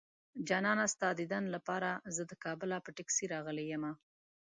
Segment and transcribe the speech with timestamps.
[0.47, 3.91] جانانه ستا ديدن لپاره زه د کابله په ټکسي راغلی يمه